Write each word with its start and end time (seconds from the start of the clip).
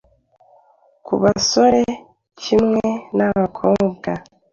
Ku 1.05 1.13
basore 1.21 1.83
kimwe 2.41 2.85
n’abakobwa, 3.17 4.11